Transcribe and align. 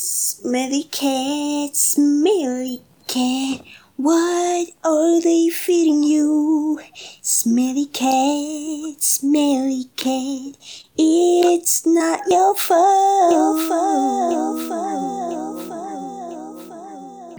Smelly 0.00 0.84
cat, 0.84 1.74
smelly 1.74 2.82
cat, 3.08 3.62
what 3.96 4.68
are 4.84 5.20
they 5.20 5.48
feeding 5.48 6.04
you? 6.04 6.78
Smelly 7.20 7.86
cat, 7.86 9.02
smelly 9.02 9.90
cat, 9.96 10.56
it's 10.96 11.84
not 11.84 12.20
your 12.28 12.54
fault. 12.54 13.32
Your 13.32 13.58
fault. 13.58 13.67